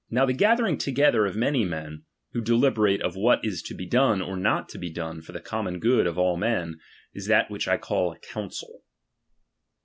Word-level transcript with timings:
Now 0.09 0.25
the 0.25 0.33
gathering 0.33 0.79
together 0.79 1.27
of 1.27 1.35
many 1.35 1.63
men, 1.63 2.05
who 2.33 2.41
deliberate 2.41 3.03
of 3.03 3.15
what 3.15 3.39
is 3.45 3.61
to 3.67 3.75
be 3.75 3.85
done 3.85 4.19
or 4.19 4.35
not 4.35 4.67
to 4.69 4.79
be 4.79 4.89
done 4.91 5.21
for 5.21 5.31
the 5.31 5.39
cominon 5.39 5.79
good 5.79 6.07
of 6.07 6.17
all 6.17 6.37
men, 6.37 6.79
is 7.13 7.27
that 7.27 7.51
which 7.51 7.67
I 7.67 7.77
call 7.77 8.11
a 8.11 8.17
coitncil. 8.19 8.81